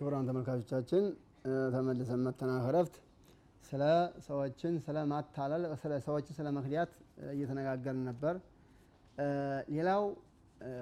[0.00, 1.02] ክቡራን ተመልካቾቻችን
[1.72, 2.94] ተመልሰን መጥተናል ከረፍት
[3.64, 3.82] ስለ
[4.26, 5.62] ሰዎችን ስለ ማታለል
[6.06, 6.92] ሰዎችን ስለ መክዳት
[7.32, 8.36] እየተነጋገርን ነበር።
[9.70, 10.04] ሌላው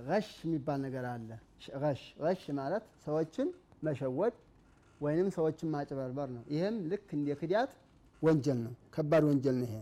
[0.07, 1.30] ገሽ የሚባል ነገር አለ።
[1.82, 3.48] ገሽ ገሽ ማለት ሰዎችን
[3.82, 4.36] መሸወድ
[5.00, 7.72] ወይንም ሰዎችን ማጭበርበር ነው። ይህም ልክ እንደ ክዳት
[8.22, 9.76] ወንጀል ነው፣ ከባድ ወንጀል ነው። ይሄ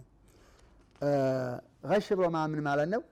[1.86, 3.02] ገሽ ብሎ ማምን ማለት ነው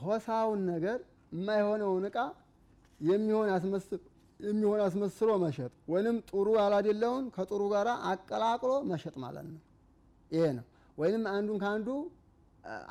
[0.00, 0.98] ሆሳውን ነገር
[1.32, 2.18] የማይሆነውን እቃ
[3.00, 3.48] የሚሆን
[4.80, 9.60] አስመስሎ መሸጥ ወይንም ጥሩ ያላደለውን ከጥሩ ጋር አቀላቅሎ መሸጥ ማለት ነው።
[10.30, 10.64] ይሄ ነው።
[10.98, 11.88] ወይንም አንዱን ከአንዱ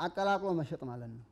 [0.05, 1.26] አቀላቅሎ መሸጥ ማለት ነው።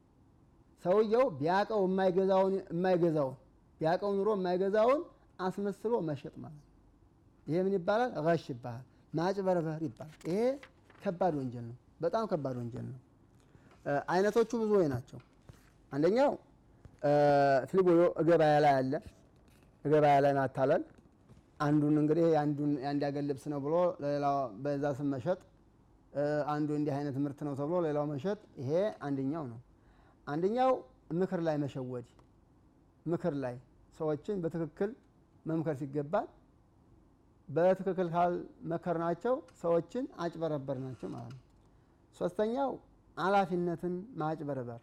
[0.85, 3.35] ሰውየው ቢያቀው የማይገዛውን የማይገዛውን
[3.81, 5.01] ቢያቀው ኑሮ የማይገዛውን
[5.39, 6.65] አስመስሎ መሸጥ ማለት ነው።
[7.47, 8.11] ይሄ ምን ይባላል?
[8.25, 10.39] ገሽ ይባላል። ማጭበርበር ይባላል። ይሄ
[11.01, 12.99] ከባድ ወንጀል ነው። በጣም ከባድ ወንጀል ነው።
[14.11, 15.19] አይነቶቹ ብዙ ናቸው።
[15.91, 16.31] አንደኛው
[17.69, 18.93] ፊልጎዮ ገበያ ላይ አለ።
[19.85, 20.83] ገበያ ላይ ማታለል
[21.59, 22.57] አንዱን እንግዲህ የአንድ
[23.05, 25.39] ያገር ልብስ ነው ብሎ ለሌላው በዛ ስም መሸጥ፣
[26.53, 28.71] አንዱ እንዲህ አይነት ምርት ነው ተብሎ ሌላው መሸጥ፣ ይሄ
[29.07, 29.59] አንደኛው ነው።
[30.27, 30.71] አንደኛው
[31.13, 32.07] ምክር ላይ መሸወድ፣
[33.05, 33.55] ምክር ላይ
[33.97, 34.91] ሰዎችን በትክክል
[35.45, 36.27] መምከር ሲገባል
[37.47, 41.43] በትክክል ካልመከር ናቸው ሰዎችን አጭበረበር ናቸው ማለት ነው።
[42.15, 42.71] ሶስተኛው
[43.17, 44.79] ኃላፊነትን ማጭበረበር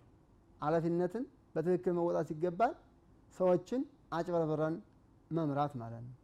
[0.61, 1.25] ኃላፊነትን
[1.55, 2.73] በትክክል መወጣት ሲገባል
[3.35, 3.83] ሰዎችን
[4.17, 4.75] አጭበርበረን
[5.31, 6.15] መምራት ማለት ነው።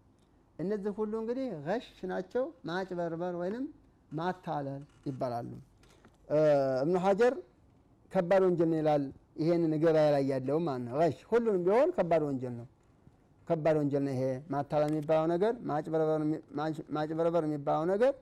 [0.59, 3.65] እነዚህ ሁሉ እንግዲህ ገሽ ናቸው፣ ማጭበርበር ወይንም
[4.13, 5.51] ማታለል ይባላሉ።
[6.83, 7.35] እብኑ ሀጀር
[8.13, 9.05] ከባድ ወንጀል ይላል።
[9.41, 12.67] ይሄንን ገበያ ላይ ያለው ማለት ነው። ገሽ ሁሉንም ቢሆን ከባድ ወንጀል ነው።
[13.49, 14.23] ከባድ ወንጀል ነው ይሄ
[14.53, 15.53] ማታለል የሚባለው ነገር፣
[16.97, 18.13] ማጭበርበር የሚባለው ነገር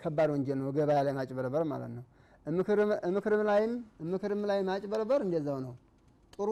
[0.00, 2.04] ከባድ ወንጀል ነው። ገበያ ላይ ማጭበርበር ማለት ነው።
[4.06, 5.74] ምክርም ላይም ማጭበርበር እንደዛው ነው።
[6.38, 6.48] ጥሩ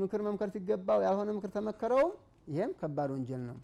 [0.00, 2.12] ምክር መምከር ሲገባው ያልሆነ ምክር ተመከረውም
[2.48, 3.56] ይሄም ከባድ ወንጀል ነው።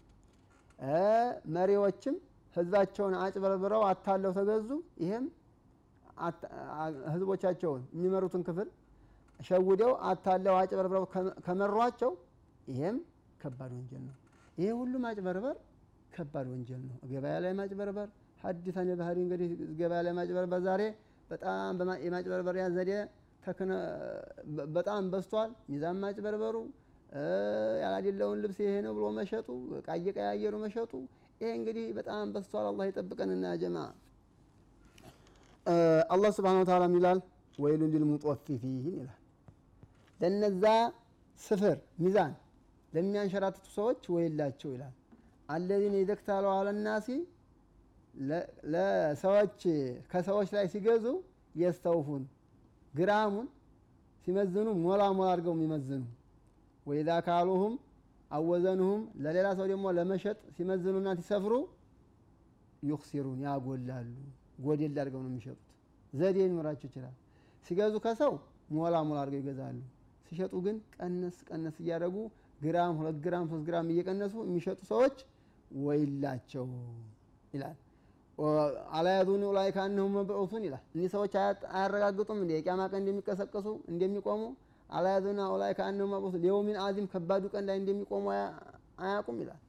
[1.55, 2.15] መሪዎችም
[2.55, 4.69] ህዝባቸውን አጭበርብረው አታለው ተገዙ።
[5.03, 5.25] ይሄም
[7.13, 8.67] ህዝቦቻቸውን የሚመሩትን ክፍል
[9.39, 11.05] ሸውደው አታለው አጭበርብረው
[11.45, 12.11] ከመሯቸው
[12.67, 12.97] ይሄም
[13.39, 14.15] ከባድ ወንጀል ነው።
[14.57, 15.55] ይሄ ሁሉ ማጭበርበር
[16.13, 18.07] ከባድ ወንጀል ነው። ገበያ ላይ ማጭበርበር
[18.43, 19.49] ሀዲታን የባህሪ እንግዲህ
[19.79, 20.81] ገበያ ላይ ማጭበርበር ዛሬ
[21.29, 21.75] በጣም
[22.05, 22.91] የማጭበርበሪያ ዘዴ
[24.75, 26.55] በጣም በዝቷል። ሚዛን ማጭበርበሩ፣
[27.83, 29.47] ያላደለውን ልብስ ይሄ ነው ብሎ መሸጡ፣
[29.79, 30.91] እቃ እየቀያየሩ መሸጡ፣
[31.41, 33.77] ይሄ እንግዲህ በጣም በዝቷል። አላህ ይጠብቀንና ጀማ
[36.13, 37.19] አላህ ስብሓነሁ ወተዓላ ይላል
[37.57, 39.19] ወይሉን ሊልሙጦፊፊን ይላል።
[40.19, 40.63] ለነዛ
[41.41, 42.33] ስፍር ሚዛን
[42.93, 44.93] ለሚያንሸራትቱ ሰዎች ወይላቸው ይላል።
[45.49, 47.07] አለዚነ ይዘክታሉ አለናሲ
[48.73, 49.59] ለሰዎች
[50.11, 51.05] ከሰዎች ላይ ሲገዙ
[51.55, 52.23] የስተውፉን
[52.95, 53.47] ግራሙን
[54.27, 56.03] ሲመዝኑ ሞላ ሞላ አድርገው የሚመዝኑ
[56.85, 57.73] ወኢዛ ካሉሁም
[58.31, 61.53] አወዘኑሁም ለሌላ ሰው ደግሞ ለመሸጥ ሲመዝኑና ሲሰፍሩ
[62.83, 64.09] ዩክሲሩን ያጎላሉ።
[64.65, 65.61] ጎዴል አድርገው ነው የሚሸጡት።
[66.13, 67.15] ዘዴ ሊኖራቸው ይችላል።
[67.67, 68.33] ሲገዙ ከሰው
[68.75, 69.77] ሞላ ሞላ አድርገው ይገዛሉ።
[70.27, 72.15] ሲሸጡ ግን ቀነስ ቀነስ እያደረጉ
[72.61, 75.17] ግራም፣ ሁለት ግራም፣ ሶስት ግራም እየቀነሱ የሚሸጡ ሰዎች
[75.81, 76.67] ወይላቸው
[77.53, 77.77] ይላል።
[78.97, 81.33] አላያዙን ላይ ካነሁ መብዑቱን ይላል። እኒህ ሰዎች
[81.73, 84.41] አያረጋግጡም እንደ የቂያማ ቀን እንደሚቀሰቀሱ እንደሚቆሙ
[84.89, 88.25] አላያዙና ላይ ካነሁ መብዑቱን ሊየውሚን አዚም ከባዱ ቀን ላይ እንደሚቆሙ
[89.03, 89.61] አያውቁም ይላል።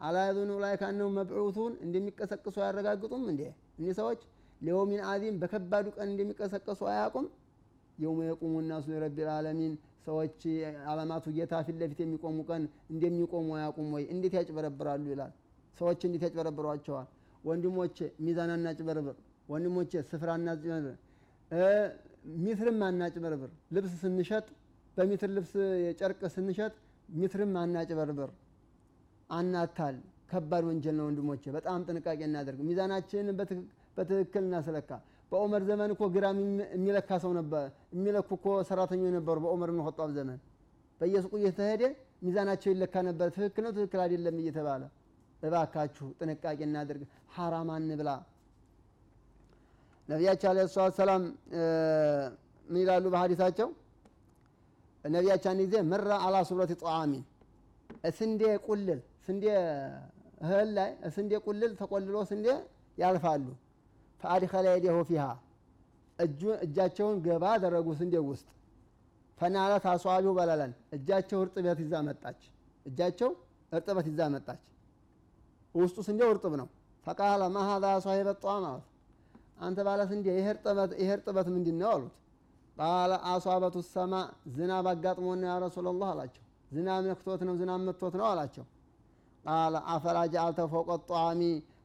[0.00, 3.42] አላያዙን ላይ ካነሁ መብዑቱን እንደሚቀሰቅሱ አያረጋግጡም እንዴ
[3.78, 4.20] እኒህ ሰዎች
[4.60, 7.26] ሊየውሚን አዚም በከባዱ ቀን እንደሚቀሰቀሱ አያውቁም።
[7.98, 9.74] የውመ የቁሙ ናሱ ሊረቢል ዓለሚን
[10.06, 10.38] ሰዎች
[10.90, 12.62] አለማቱ ጌታ ፊት ለፊት የሚቆሙ ቀን
[12.92, 14.04] እንደሚቆሙ አያውቁም ወይ?
[14.14, 15.32] እንዴት ያጭበረብራሉ ይላል።
[15.78, 17.06] ሰዎች እንዴት ያጭበረብሯቸዋል?
[17.44, 19.16] ወንድሞቼ ሚዛን አናጭበርብር።
[19.48, 20.96] ወንድሞቼ ስፍራ አናጭበርብር።
[22.44, 24.46] ሚትርም አናጭበርብር። ልብስ ስንሸጥ
[24.96, 25.52] በሚትር ልብስ
[26.00, 26.72] ጨርቅ ስንሸጥ
[27.08, 28.30] ሚትርም አናጭበርብር፣
[29.30, 29.96] አናታል።
[30.30, 33.36] ከባድ ወንጀል ነው ወንድሞቼ፣ በጣም ጥንቃቄ እናደርግ። ሚዛናችንን
[33.96, 34.90] በትክክል እናስለካ።
[35.32, 36.38] በዑመር ዘመን እኮ ግራም
[36.74, 37.64] የሚለካ ሰው ነበር፣
[37.94, 39.82] የሚለኩ እኮ ሰራተኞች ነበሩ። በዑመር ብን
[40.14, 40.38] ዘመን
[41.00, 41.82] በየሱቁ እየተሄደ
[42.24, 44.82] ሚዛናቸው ይለካ ነበር። ትክክል ነው ትክክል አይደለም እየተባለ
[45.44, 47.02] እባካችሁ ጥንቃቄ እናድርግ።
[47.34, 48.10] ሐራም አንብላ።
[50.08, 51.22] ነቢያችን አለ ሰላት ሰላም
[52.66, 53.68] ምን ይላሉ በሀዲሳቸው?
[55.04, 57.22] ነቢያችን አንድ ጊዜ ምራ አላ ሱብረት ጣዓሚን
[58.18, 58.90] ስንዴ ቁልል
[59.26, 59.44] ስንዴ
[60.44, 62.46] እህል ላይ ስንዴ ቁልል ተቆልሎ ስንዴ
[62.98, 63.46] ያልፋሉ።
[64.20, 65.24] ፈአድኸለ የደሁ ፊሃ
[66.64, 68.46] እጃቸውን ገባ አደረጉ ስንዴ ውስጥ
[69.38, 72.40] ፈናለት አስዋቢሁ በለለን እጃቸው እርጥበት ይዛ መጣች።
[72.86, 73.30] እጃቸው
[73.72, 74.60] እርጥበት ይዛ መጣች።
[75.74, 76.68] ውስጡ ስንዴው እርጥብ ነው።
[77.06, 78.86] ፈቃለ ማሀዛ ሷሂበ ጧም አሉት።
[79.60, 80.46] አንተ ባለ ስንዴ ይሄ
[81.14, 82.14] እርጥበት ምንድን ነው አሉት።
[82.76, 84.14] ቃለ አሷበቱ ሰማ
[84.54, 88.64] ዝናብ አጋጥሞና ያ ረሱላላህ አላቸው። ዝናብ ነክቶት ነው ዝናብ መጥቶት ነው አላቸው።
[89.44, 90.90] ቃለ አፈላ ጀዐልተ ፈውቀ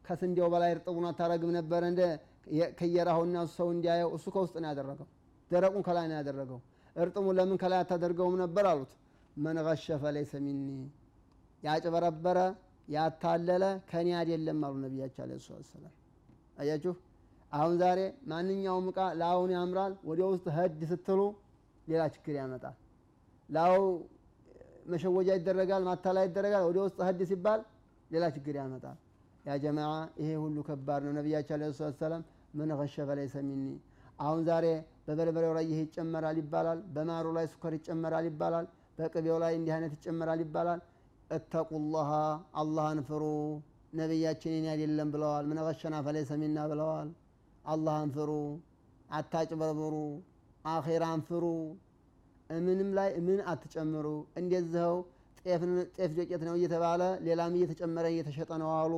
[0.06, 2.00] ከስንዴው በላይ እርጥቡን አታረግም ነበር እንደ
[2.78, 5.06] ከየራሁና ሰው እንዲያየው እሱ ከውስጥ ነው ያደረገው
[5.50, 6.58] ደረቁን ከላይ ነው ያደረገው
[6.96, 8.92] እርጥሙን ለምን ከላይ አታደርገውም ነበር አሉት
[9.36, 10.68] መን ገሸ ፈለይሰ ሚኒ
[11.62, 12.38] ያጭበረበረ
[12.90, 15.32] ያታለለ ከኔ አይደለም አሉ ነቢያቸው አለ
[15.68, 15.94] ሰላም
[16.58, 16.92] አያችሁ?
[17.52, 18.00] አሁን ዛሬ
[18.30, 21.20] ማንኛውም እቃ ላውን ያምራል ወደ ውስጥ ህድ ስትሉ
[21.86, 22.76] ሌላ ችግር ያመጣል።
[23.48, 23.76] ላው
[24.86, 27.60] መሸወጃ ይደረጋል ማታላ ይደረጋል ወደ ውስጥ ህድ ሲባል
[28.10, 28.98] ሌላ ችግር ያመጣል።
[29.44, 29.90] ያ ጀማዓ
[30.20, 31.64] ይሄ ሁሉ ከባድ ነው ነቢያቸው አለ
[32.00, 32.22] ሰላም
[32.54, 33.64] ምን ገሸ ፈለይሰ ሚኒ።
[34.20, 34.66] አሁን ዛሬ
[35.06, 38.66] በበርበሬው ላይ ይሄ ይጨመራል ይባላል በማሩ ላይ ሱከር ይጨመራል ይባላል
[38.98, 40.80] በቅቤው ላይ እንዲህ አይነት ይጨመራል ይባላል
[41.30, 42.10] እተቁላሃ
[42.60, 43.24] አላህን ፍሩ
[43.92, 47.08] ነቢያችን እኔ አይደለም ብለዋል። ምን ገሸና ፈለይሰ ሚና ብለዋል።
[47.64, 48.30] አላህን ፍሩ
[49.10, 49.94] አታጭበርብሩ
[50.64, 51.44] አኼራን ፍሩ።
[52.50, 54.06] ምንም ላይ ምን አትጨምሩ?
[54.38, 54.96] እንደዚኸው
[55.44, 55.62] ጤፍ
[56.16, 58.94] ዶቄት ነው እየተባለ ሌላም እየተጨመረ እየተሸጠ ነው አሉ።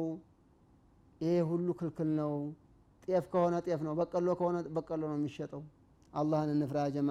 [1.21, 2.33] ይሄ ሁሉ ክልክል ነው።
[3.09, 5.63] ጤፍ ከሆነ ጤፍ ነው በቀሎ ከሆነ በቀሎ ነው የሚሸጠው።
[6.13, 7.11] አላህን እንፍራ ጀማ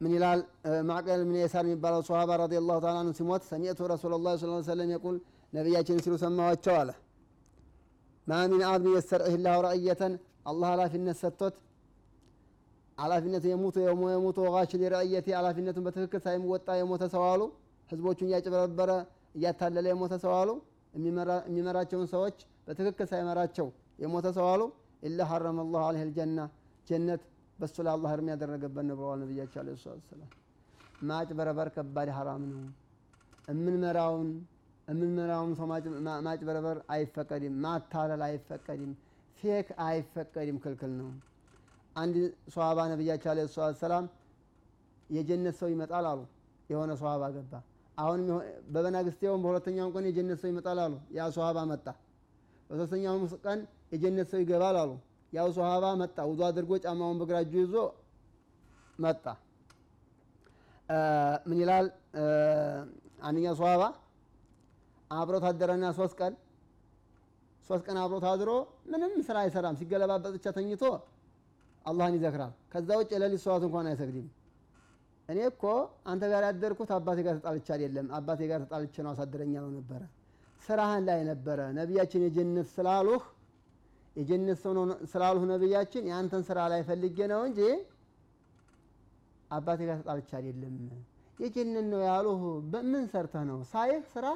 [0.00, 0.40] ምን ይላል?
[0.88, 5.16] ማዕቀል ምን የሳር የሚባለው ሰሃባ ረዲየላሁ ተዓላ አንሁ ሲሞት ሰሚዕቱ ረሱለላህ ሰለላሁ ዐለይሂ ወሰለም የቁል
[5.52, 6.90] ነቢያችን ሲሉ ሰማዋቸው አለ።
[8.26, 10.14] ማ ሚን አብድን የስተርዒህ ላሁ ረእየተን
[10.50, 11.56] አላህ ኃላፊነት ሰጥቶት
[12.98, 17.42] ኃላፊነቱ የሙቱ የሙቱ ወጋሽ ሊረእየቴ ኃላፊነቱን በትክክል ሳይወጣ የሞተ ሰው አሉ።
[17.90, 18.90] ህዝቦቹን እያጭበረበረ
[19.36, 20.50] እያታለለ የሞተ ሰው አሉ።
[21.48, 22.36] የሚመራቸውን ሰዎች
[22.66, 23.66] በትክክል ሳይመራቸው
[24.02, 24.62] የሞተ ሰው አሉ።
[25.02, 26.38] ኢላ ሐረመ ላሁ አለህ ልጀና
[26.88, 27.22] ጀነት
[27.58, 29.22] በሱ ላይ አላህ እርም ያደረገበት ነው ብለዋል
[29.60, 30.30] አለ ሰላም
[31.08, 32.60] ማጭበረበር ከባድ ሐራም ነው።
[33.48, 34.28] እምንመራውን
[34.88, 35.66] እምንመራውን ሰው
[36.26, 38.92] ማጭበረበር አይፈቀድም ማታለል አይፈቀድም
[39.40, 41.10] ፌክ አይፈቀድም ክልክል ነው።
[41.96, 42.16] አንድ
[42.54, 43.40] ሰሃባ ነቢያቸው አለ
[43.82, 44.04] ሰላም
[45.10, 46.20] የጀነት ሰው ይመጣል አሉ።
[46.70, 47.52] የሆነ ሰሃባ ገባ።
[47.98, 48.20] አሁን
[48.72, 51.86] በበናግስቴውም በሁለተኛውም ቀን የጀነት ሰው ይመጣል አሉ። ያ ሰሃባ መጣ።
[52.70, 53.60] በሶስተኛውም ቀን
[53.94, 54.90] የጀነት ሰው ይገባል አሉ
[55.32, 57.74] ያው ሰሃባ መጣ። ውዱ አድርጎ ጫማውን በግራ እጁ ይዞ
[58.98, 59.24] መጣ።
[61.48, 61.86] ምን ይላል?
[63.22, 63.82] አንደኛው ሰሃባ
[65.10, 66.32] አብሮት አደረና ሶስት ቀን
[67.70, 68.50] ሶስት ቀን አብሮት አድሮ
[68.92, 70.82] ምንም ስራ አይሰራም። ሲገለባበጥ ብቻ ተኝቶ
[71.84, 74.26] አላህን ይዘክራል። ከዛ ውጭ የሌሊት ሰዋት እንኳን አይሰግድም።
[75.28, 75.62] እኔ እኮ
[76.10, 80.02] አንተ ጋር ያደርኩት አባቴ ጋር ተጣልቼ አይደለም። አባቴ ጋር ተጣልቼ ነው አሳድረኛ ነው ነበረ።
[80.62, 83.22] ስራህን ላይ ነበረ። ነቢያችን የጀነት ስላሉህ
[84.18, 84.72] የጀነት ሰው
[85.10, 87.60] ስላሉህ ነቢያችን የአንተን ስራ ላይ ፈልጌ ነው እንጂ
[89.50, 90.74] አባቴ ጋር ተጣልቼ አይደለም።
[91.38, 92.40] የጀነት ነው ያሉህ።
[92.72, 93.58] በምን ሰርተህ ነው?
[93.72, 94.26] ሳይህ ስራ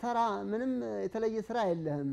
[0.00, 0.18] ተራ
[0.50, 0.72] ምንም
[1.04, 2.12] የተለየ ስራ የለህም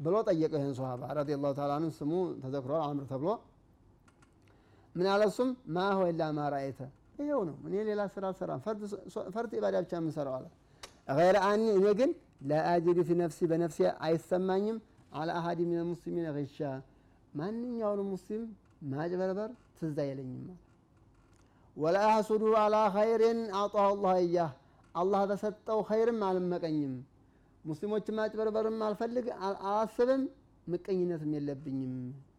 [0.00, 2.12] ብሎ ጠየቀ ይህን ሰሃባ ረዲየላሁ ተዓላ አንሁ። ስሙ
[2.42, 3.28] ተዘክሯል አምር ተብሎ።
[4.94, 5.50] ምን አለ እሱም?
[5.68, 6.80] ማ ሆ ኢላ ማ ረአይተ።
[7.20, 8.60] ይኸው ነው። እኔ ሌላ ስራ አልሰራም።
[9.34, 10.46] ፈርድ ኢባዳ ብቻ የምንሰራው አለ።
[11.18, 12.10] ገይረ አኒ እኔ ግን
[12.50, 14.76] ለአጅድ ፊ ነፍሲ በነፍሴ አይሰማኝም
[15.12, 16.58] አለ አሀዲ ሚን ሙስሊሚን ገሻ
[17.34, 18.42] ማንኛውንም ሙስሊም
[18.90, 20.44] ማጭበርበር ትዝ አይለኝም
[21.76, 24.50] ወላ አሕሱዱ አላ ኸይርን አጣሁ ላህ እያህ።
[24.94, 26.94] አላህ በሰጠው ኸይርም አልመቀኝም።
[27.64, 30.22] ሙስሊሞችን ማጭበርበርም አልፈልግ አላስብም
[30.66, 31.94] ምቀኝነትም የለብኝም።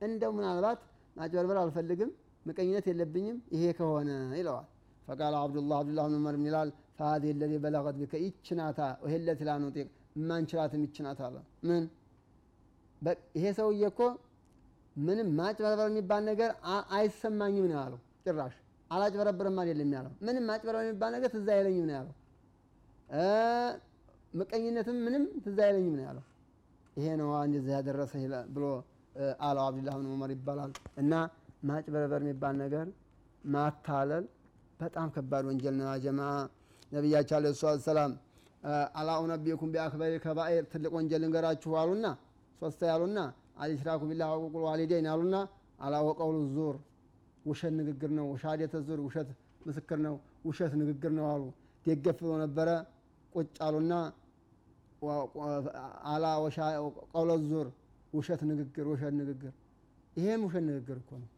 [0.05, 0.81] እንደው ምናልባት
[1.15, 2.12] ማጭበርበር አልፈልግም
[2.46, 4.67] ምቀኝነት የለብኝም ይሄ ከሆነ ይለዋል።
[5.07, 6.69] ፈቃል አብዱላህ አብዱላህ ብን ዑመር ይላል?
[6.98, 9.88] ፈሀዚህ ለዚ በለቀት ቢከ ይችናታ ይሄ ለቲ ላኑጢቅ
[10.29, 11.36] ማንችላትም ይችናት አለ።
[11.67, 11.84] ምን
[13.36, 14.01] ይሄ ሰውዬ እኮ
[14.96, 16.50] ምንም ማጭበርበር የሚባል ነገር
[16.96, 18.55] አይሰማኝም ነው ያለው ጭራሽ።
[18.91, 22.13] አላጭበረብርም አይደለም ያለው ምንም ማጭበርበር የሚባል ነገር ትዝ አይለኝም ነው ያለው።
[24.34, 26.25] ምቀኝነትም ምንም ትዝ አይለኝም ነው ያለው።
[26.98, 28.13] ይሄ ነው እንደዚህ ያደረሰ
[28.55, 28.65] ብሎ
[29.41, 31.13] አለው አብዱላህ ብን ዑመር ይባላል። እና
[31.70, 32.88] ማጭበርበር የሚባል ነገር
[33.48, 34.25] ማታለል
[34.79, 36.22] በጣም ከባድ ወንጀል ነው ጀማ
[36.91, 37.48] ነቢያቸው አለ
[37.86, 38.12] ሰላም
[39.00, 41.72] አላ ኡነቢኩም ቢአክበሪ ከባኤር ትልቅ ወንጀል ልንገራችሁ
[42.62, 43.20] ሶስተ ያሉና
[43.62, 45.36] አልሽራኩ ቢላህ ወቁል ዋሊደይን አሉና
[45.80, 46.75] አላ ወቀውሉ ዙር።
[47.46, 49.30] ውሸት ንግግር ነው። ሻዴተ ዙር ውሸት
[49.68, 50.15] ምስክር ነው።
[50.48, 51.44] ውሸት ንግግር ነው አሉ።
[51.86, 52.70] ደገፍ ብሎ ነበረ።
[53.36, 53.94] ቁጭ አሉና
[56.12, 56.25] አላ
[57.13, 57.68] ቀውለ ዙር
[58.13, 59.53] ውሸት ንግግር ውሸት ንግግር።
[60.15, 61.30] ይሄም ውሸት ንግግር እኮ ነው።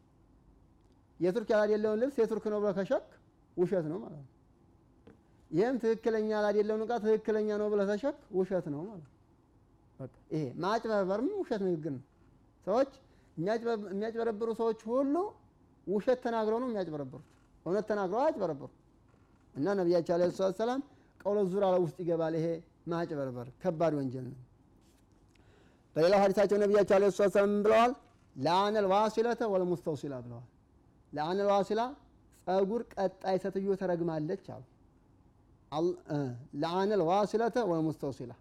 [1.20, 3.06] የቱርክ ያላደለውን ልብስ የቱርክ ነው ብለ ከሸክ
[3.56, 4.30] ውሸት ነው ማለት ነው።
[5.50, 9.13] ይህም ትክክለኛ ያላደለውን እቃ ትክክለኛ ነው ብለ ተሸክ ውሸት ነው ማለት ነው
[10.30, 12.02] ይሄ ማጭበርበርም ውሸት ንግግር ነው
[12.66, 12.90] ሰዎች
[13.36, 15.14] የሚያጭበረብሩ ሰዎች ሁሉ
[15.86, 17.26] ውሸት ተናግረው ነው የሚያጭበረብሩት።
[17.66, 18.68] እውነት ተናግረው አያጭበረብሩ
[19.54, 20.80] እና ነቢያቸው አለ ሰላት ሰላም
[21.20, 22.46] ቀውለ ዙራ ውስጥ ይገባል ይሄ
[22.92, 24.38] ማጭበርበር ከባድ ወንጀል ነው።
[25.96, 27.92] በሌላው ሀዲሳቸው ነቢያቸው አለ ሰላት ሰላም ብለዋል?
[28.36, 30.46] ለአነል ዋሲለተ ወልሙስተውሲላ ብለዋል።
[31.12, 31.80] ለአነል ዋሲላ
[32.46, 34.64] ጸጉር ቀጣይ ሴትዮ ተረግማለች አሉ።
[36.62, 38.32] ለአነል ዋሲለተ ወልሙስተውሲላ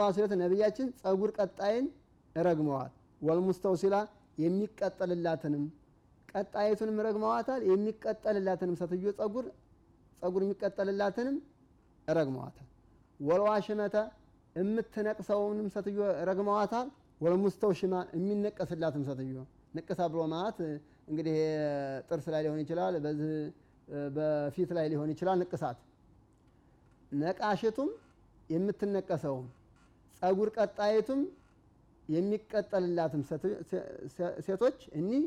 [0.00, 1.86] ዋሲለተ ነቢያችን ጸጉር ቀጣይን
[2.36, 2.90] ረግመዋል።
[3.20, 3.96] ወልሙስተውሲላ
[4.38, 5.64] የሚቀጠልላትንም
[6.32, 9.46] ቀጣይቱንም ረግመዋታል። የሚቀጠልላትንም ሴትዮ ጸጉር
[10.22, 11.36] ጸጉር የሚቀጠልላትንም
[12.08, 12.68] ረግመዋታል።
[13.20, 13.96] ወልዋሽመተ
[14.56, 16.88] የምትነቅሰውንም ሴትዮ ረግመዋታል።
[17.20, 19.36] ወልሙስተውሽማ የሚነቀስላትም ሴትዮ
[19.76, 20.58] ንቅሳ ብሎ ማለት
[21.10, 21.36] እንግዲህ
[22.08, 23.30] ጥርስ ላይ ሊሆን ይችላል፣ በዚህ
[24.16, 25.78] በፊት ላይ ሊሆን ይችላል። ንቅሳት
[27.12, 27.90] ነቃሽቱም
[28.52, 29.46] የምትነቀሰውም
[30.22, 31.20] ጸጉር ቀጣይቱም
[32.08, 33.22] የሚቀጠልላትም
[34.46, 35.24] ሴቶች እኒህ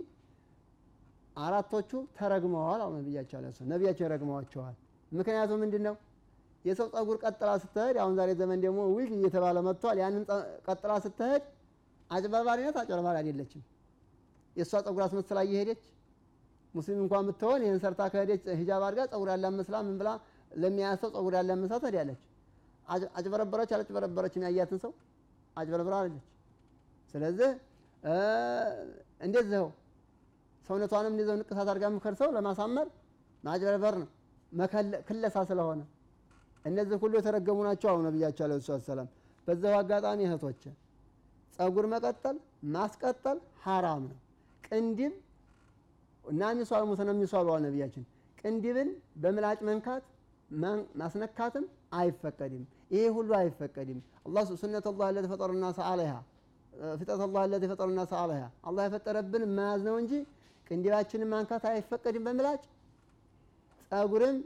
[1.36, 4.76] አራቶቹ ተረግመዋል። አሁ ነቢያቸው አለ ነቢያቸው ረግመዋቸዋል።
[5.12, 5.96] ምክንያቱም ምንድን ነው?
[6.66, 10.24] የሰው ጸጉር ቀጥላ ስትሄድ አሁን ዛሬ ዘመን ደግሞ ዊግ እየተባለ መጥቷል። ያንን
[10.68, 11.44] ቀጥላ ስትሄድ
[12.10, 13.64] አጭበርባሪነት አጭበርባሪ አይደለችም።
[14.56, 15.84] የእሷ ጸጉር አስመስላ እየሄደች
[16.74, 20.10] ሙስሊም እንኳን ብትሆን ይህን ሰርታ ከሄደች ሂጃብ አድርጋ ጸጉር ያለ መስላ ምን ብላ
[20.56, 22.22] ለሚያያት ሰው ጸጉር መስላ ትሄዳለች።
[22.88, 24.92] አጭበረበረች አላጭበረበረች የሚያያትን ሰው
[25.56, 26.24] አጭበረብራ አለች።
[27.14, 27.50] ስለዚህ
[29.22, 29.66] እንደዚው
[30.68, 32.88] ሰውነቷንም እንደዚው ንቅሳት አድርጋ ምከር ሰው ለማሳመር
[33.44, 34.10] ማጭበርበር ነው፣
[35.08, 35.82] ክለሳ ስለሆነ
[36.66, 38.54] እነዚህ ሁሉ የተረገሙ ናቸው። አሁን ነቢያቸው አለ
[38.88, 39.08] ሰላም
[39.48, 40.62] በዛው አጋጣሚ እህቶች
[41.60, 42.38] ጸጉር መቀጠል
[42.76, 44.18] ማስቀጠል ሐራም ነው።
[44.64, 45.14] ቅንድብ
[46.26, 48.06] እና ሚሷል ሙሰነ ሚሷል ነቢያችን
[48.40, 48.90] ቅንድብን
[49.22, 50.04] በምላጭ መንካት
[51.02, 56.14] ማስነካትም አይፈቀድም። ይሄ ሁሉ አይፈቀድም። አላህ ሱነተ ላህ ለቲ ፈጠረ ናስ አለይሃ
[57.00, 60.14] ፍጥረት ላህ ለቲ ፈጠረ ናስ አለይሃ አላህ የፈጠረብን መያዝ ነው እንጂ
[60.68, 62.62] ቅንድባችንን ማንካት አይፈቀድም በምላጭ
[63.92, 64.38] ጸጉርም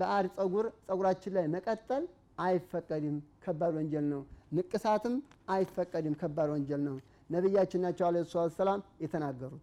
[0.00, 2.04] በአድ ጸጉር ጸጉራችን ላይ መቀጠል
[2.38, 4.22] አይፈቀድም፣ ከባድ ወንጀል ነው።
[4.56, 5.14] ንቅሳትም
[5.48, 6.96] አይፈቀድም፣ ከባድ ወንጀል ነው።
[7.30, 8.16] ነቢያችን ናቸው አለ
[8.56, 9.62] ሰላም የተናገሩት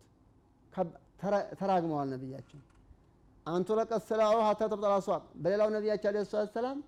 [1.59, 2.61] ተራግመዋል። ነቢያችን
[3.45, 4.61] አንቱ ለቀት ስላው ሀታ
[4.93, 6.17] አስዋቅ በሌላው ነቢያችን አለ
[6.55, 6.79] ሰላም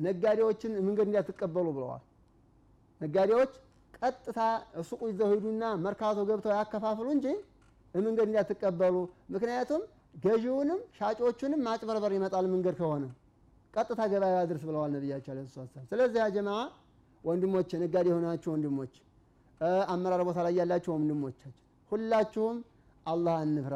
[0.00, 2.02] ነጋዴዎችን መንገድ እንዳትቀበሉ ብለዋል።
[3.00, 3.52] ነጋዴዎች
[3.98, 4.40] ቀጥታ
[4.88, 7.26] ሱቁ ይዘው ሄዱና መርካቶ ገብተው ያከፋፍሉ እንጂ
[7.94, 8.96] መንገድ እንዳትቀበሉ
[9.34, 9.82] ምክንያቱም
[10.22, 13.04] ገዢውንም ሻጮቹንም ማጭበርበር ይመጣል። መንገድ ከሆነ
[13.74, 16.50] ቀጥታ ገበያ ያድርስ ብለዋል ነቢያቸው አለ ሰላም። ስለዚህ አጀማ
[17.24, 18.94] ወንድሞች፣ ነጋዴ የሆናችሁ ወንድሞች፣
[19.92, 21.52] አመራር ቦታ ላይ ያላችሁ ወንድሞቻችን
[21.92, 22.56] ሁላችሁም
[23.06, 23.74] አላህ እንፍራ፣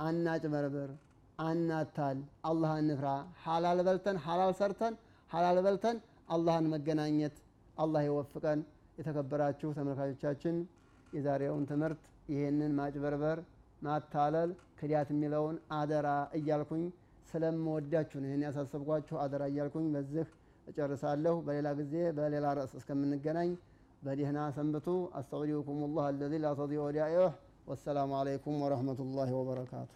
[0.00, 0.90] አናጭበርበር፣
[1.38, 3.06] አናታል፣ አላህ እንፍራ።
[3.44, 4.94] ሐላል በልተን ሐላል ሰርተን
[5.34, 5.96] ሐላል በልተን
[6.28, 7.36] አላህን መገናኘት
[7.76, 8.60] አላህ ይወፍቀን።
[8.98, 10.56] የተከበራችሁ ተመልካቾቻችን
[11.12, 13.38] የዛሬውን ትምህርት ይህንን ማጭበርበር
[13.82, 16.84] ማታለል ክዳት የሚለውን አደራ እያልኩኝ
[17.30, 20.28] ስለምወዳችሁ ነው ይህን ያሳሰብኳችሁ። አደራ እያልኩኝ በዚህ
[20.66, 23.50] እጨርሳለሁ። በሌላ ጊዜ በሌላ ርዕስ እስከምንገናኝ
[24.02, 24.86] በደህና ሰንብቱ።
[25.18, 27.28] አስተውዲኩም ላህ አለዚ ላ ተዲዑ ወዳኢህ
[27.68, 29.90] ወሰላሙ አለይኩም ወረህመቱላሂ ወበረካቱ።